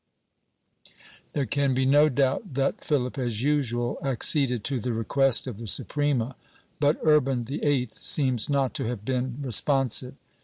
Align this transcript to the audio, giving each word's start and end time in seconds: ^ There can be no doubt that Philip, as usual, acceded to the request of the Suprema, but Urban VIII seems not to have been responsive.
^ 0.85 0.91
There 1.33 1.45
can 1.45 1.75
be 1.75 1.85
no 1.85 2.09
doubt 2.09 2.55
that 2.55 2.83
Philip, 2.83 3.19
as 3.19 3.43
usual, 3.43 3.99
acceded 4.03 4.63
to 4.63 4.79
the 4.79 4.93
request 4.93 5.45
of 5.45 5.59
the 5.59 5.67
Suprema, 5.67 6.35
but 6.79 6.97
Urban 7.03 7.43
VIII 7.45 7.89
seems 7.91 8.49
not 8.49 8.73
to 8.73 8.85
have 8.85 9.05
been 9.05 9.37
responsive. 9.43 10.15